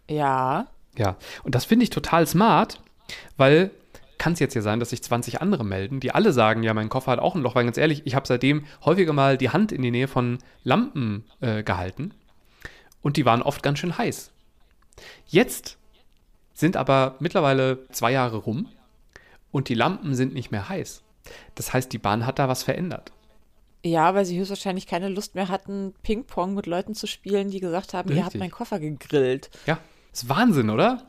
[0.09, 0.67] Ja.
[0.97, 2.81] Ja, und das finde ich total smart,
[3.37, 3.71] weil
[4.17, 6.89] kann es jetzt ja sein, dass sich 20 andere melden, die alle sagen, ja, mein
[6.89, 9.71] Koffer hat auch ein Loch, weil ganz ehrlich, ich habe seitdem häufiger mal die Hand
[9.71, 12.13] in die Nähe von Lampen äh, gehalten
[13.01, 14.31] und die waren oft ganz schön heiß.
[15.25, 15.77] Jetzt
[16.53, 18.67] sind aber mittlerweile zwei Jahre rum
[19.51, 21.01] und die Lampen sind nicht mehr heiß.
[21.55, 23.11] Das heißt, die Bahn hat da was verändert.
[23.83, 27.93] Ja, weil sie höchstwahrscheinlich keine Lust mehr hatten, Ping-Pong mit Leuten zu spielen, die gesagt
[27.93, 28.39] haben, ihr habt Richtig.
[28.41, 29.49] meinen Koffer gegrillt.
[29.65, 29.79] Ja,
[30.13, 31.07] ist Wahnsinn, oder?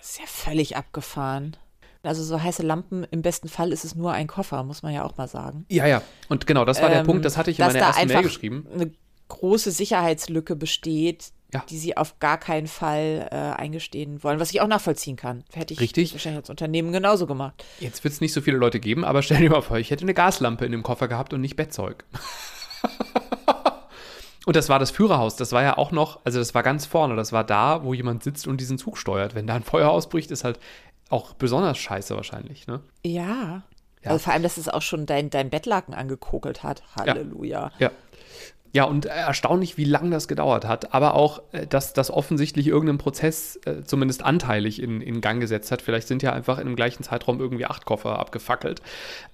[0.00, 1.56] Ist ja völlig abgefahren.
[2.04, 5.04] Also so heiße Lampen, im besten Fall ist es nur ein Koffer, muss man ja
[5.04, 5.64] auch mal sagen.
[5.68, 6.02] Ja, ja.
[6.28, 8.66] Und genau, das war der Ähm, Punkt, das hatte ich in meiner ersten Mail geschrieben.
[8.74, 8.92] eine
[9.32, 11.62] große Sicherheitslücke besteht, Ja.
[11.68, 15.44] die sie auf gar keinen Fall äh, eingestehen wollen, was ich auch nachvollziehen kann.
[15.52, 16.12] Hätte ich Richtig.
[16.12, 17.64] wahrscheinlich als Unternehmen genauso gemacht.
[17.80, 20.02] Jetzt wird es nicht so viele Leute geben, aber stell dir mal vor, ich hätte
[20.02, 22.04] eine Gaslampe in dem Koffer gehabt und nicht Bettzeug.
[24.46, 25.36] und das war das Führerhaus.
[25.36, 27.16] Das war ja auch noch, also das war ganz vorne.
[27.16, 29.34] Das war da, wo jemand sitzt und diesen Zug steuert.
[29.34, 30.58] Wenn da ein Feuer ausbricht, ist halt
[31.10, 32.66] auch besonders scheiße wahrscheinlich.
[32.66, 32.80] Ne?
[33.04, 33.62] Ja.
[34.04, 34.10] Ja.
[34.10, 36.82] Also vor allem, dass es auch schon dein, dein Bettlaken angekokelt hat.
[36.96, 37.72] Halleluja.
[37.78, 37.90] Ja.
[38.74, 42.96] Ja, und erstaunlich, wie lange das gedauert hat, aber auch, äh, dass das offensichtlich irgendeinen
[42.98, 45.82] Prozess äh, zumindest anteilig in, in Gang gesetzt hat.
[45.82, 48.80] Vielleicht sind ja einfach in dem gleichen Zeitraum irgendwie acht Koffer abgefackelt.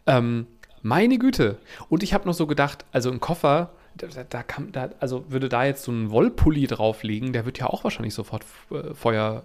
[0.07, 0.49] Ähm,
[0.83, 1.59] meine Güte.
[1.89, 5.49] Und ich habe noch so gedacht, also ein Koffer, da, da kann, da, also würde
[5.49, 9.45] da jetzt so ein Wollpulli drauf liegen, der wird ja auch wahrscheinlich sofort äh, Feuer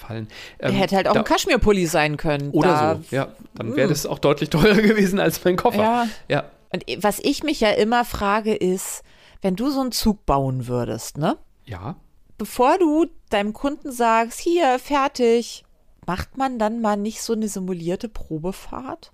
[0.00, 0.28] fallen.
[0.58, 2.50] Ähm, hätte halt auch da, ein Kaschmirpulli sein können.
[2.50, 3.28] Oder da, so, ja.
[3.54, 5.82] Dann wäre das auch deutlich teurer gewesen als mein Koffer.
[5.82, 6.06] Ja.
[6.28, 6.44] ja.
[6.72, 9.02] Und was ich mich ja immer frage, ist,
[9.42, 11.36] wenn du so einen Zug bauen würdest, ne?
[11.64, 11.96] Ja.
[12.38, 15.64] Bevor du deinem Kunden sagst, hier, fertig,
[16.06, 19.12] macht man dann mal nicht so eine simulierte Probefahrt?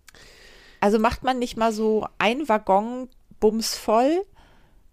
[0.80, 3.08] Also macht man nicht mal so ein Waggon
[3.40, 4.24] bumsvoll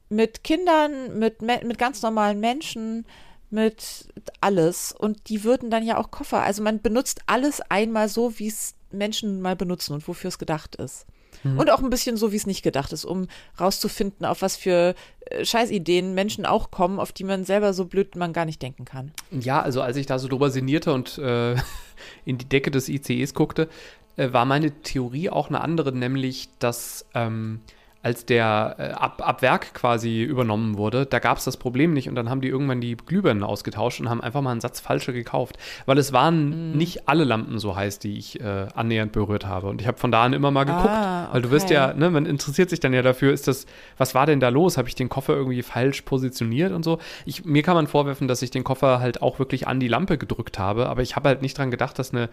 [0.10, 3.06] mit Kindern, mit, mit ganz normalen Menschen,
[3.54, 4.08] mit
[4.42, 6.42] alles und die würden dann ja auch Koffer.
[6.42, 10.76] Also man benutzt alles einmal so, wie es Menschen mal benutzen und wofür es gedacht
[10.76, 11.06] ist.
[11.44, 11.60] Mhm.
[11.60, 13.28] Und auch ein bisschen so, wie es nicht gedacht ist, um
[13.60, 18.16] rauszufinden, auf was für äh, Scheißideen Menschen auch kommen, auf die man selber so blöd
[18.16, 19.12] man gar nicht denken kann.
[19.32, 21.56] Ja, also als ich da so drüber sinnierte und äh,
[22.26, 23.68] in die Decke des ICEs guckte,
[24.16, 27.62] äh, war meine Theorie auch eine andere, nämlich, dass ähm,
[28.04, 32.10] als der äh, ab, ab Werk quasi übernommen wurde, da gab es das Problem nicht
[32.10, 35.14] und dann haben die irgendwann die Glühbirnen ausgetauscht und haben einfach mal einen Satz falsche
[35.14, 35.58] gekauft.
[35.86, 36.78] Weil es waren mhm.
[36.78, 39.68] nicht alle Lampen so heiß, die ich äh, annähernd berührt habe.
[39.68, 41.34] Und ich habe von da an immer mal geguckt, ah, okay.
[41.34, 43.66] weil du wirst ja, ne, man interessiert sich dann ja dafür, ist das,
[43.98, 44.78] was war denn da los?
[44.78, 47.00] Habe ich den Koffer irgendwie falsch positioniert und so?
[47.26, 50.18] Ich, mir kann man vorwerfen, dass ich den Koffer halt auch wirklich an die Lampe
[50.18, 52.30] gedrückt habe, aber ich habe halt nicht dran gedacht, dass eine,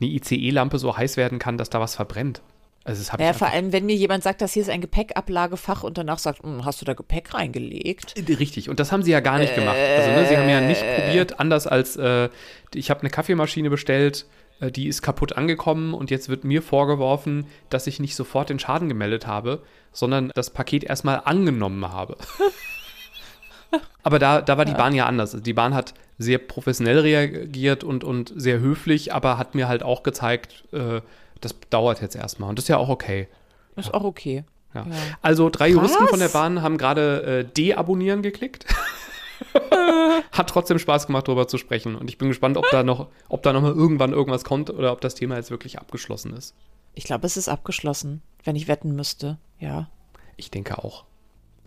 [0.00, 2.42] eine ICE-Lampe so heiß werden kann, dass da was verbrennt.
[2.86, 5.96] Also das ja, vor allem, wenn mir jemand sagt, dass hier ist ein Gepäckablagefach und
[5.96, 8.14] danach sagt, hm, hast du da Gepäck reingelegt?
[8.18, 9.76] Äh, richtig, und das haben sie ja gar nicht gemacht.
[9.76, 11.00] Also ne, sie haben ja nicht äh.
[11.00, 12.28] probiert, anders als äh,
[12.74, 14.26] ich habe eine Kaffeemaschine bestellt,
[14.60, 18.58] äh, die ist kaputt angekommen und jetzt wird mir vorgeworfen, dass ich nicht sofort den
[18.58, 22.18] Schaden gemeldet habe, sondern das Paket erstmal angenommen habe.
[24.02, 25.32] Aber da, da war die Bahn ja anders.
[25.32, 29.82] Also die Bahn hat sehr professionell reagiert und, und sehr höflich, aber hat mir halt
[29.82, 31.00] auch gezeigt, äh,
[31.44, 33.28] das dauert jetzt erstmal und das ist ja auch okay.
[33.76, 34.00] Das ist ja.
[34.00, 34.44] auch okay.
[34.74, 34.86] Ja.
[35.22, 36.10] Also drei Juristen Was?
[36.10, 38.66] von der Bahn haben gerade äh, deabonnieren geklickt.
[40.32, 41.94] Hat trotzdem Spaß gemacht, darüber zu sprechen.
[41.94, 44.92] Und ich bin gespannt, ob da noch, ob da noch mal irgendwann irgendwas kommt oder
[44.92, 46.54] ob das Thema jetzt wirklich abgeschlossen ist.
[46.94, 49.38] Ich glaube, es ist abgeschlossen, wenn ich wetten müsste.
[49.58, 49.88] Ja.
[50.36, 51.04] Ich denke auch.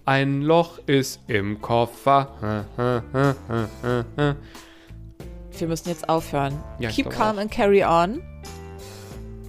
[0.06, 2.66] Ein Loch ist im Koffer.
[5.58, 6.64] Wir müssen jetzt aufhören.
[6.80, 7.42] Ja, Keep calm auch.
[7.42, 8.22] and carry on.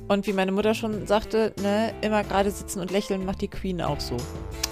[0.09, 3.83] Und wie meine Mutter schon sagte, ne, immer gerade sitzen und lächeln macht die Queen
[3.83, 4.17] auch so.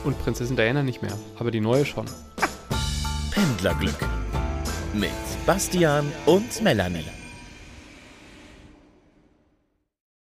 [0.05, 2.07] Und Prinzessin Diana nicht mehr, aber die neue schon.
[3.31, 3.99] Pendlerglück
[4.95, 5.11] mit
[5.45, 7.16] Bastian und Melanie.